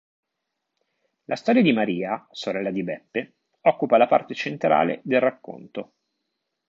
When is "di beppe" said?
2.71-3.33